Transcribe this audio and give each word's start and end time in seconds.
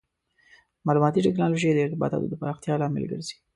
مالوماتي 0.85 1.19
ټکنالوژي 1.27 1.69
د 1.73 1.79
ارتباطاتو 1.85 2.29
د 2.31 2.33
پراختیا 2.41 2.73
لامل 2.81 3.03
ګرځي. 3.11 3.35